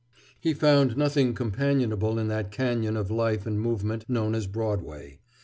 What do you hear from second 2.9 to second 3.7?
of life and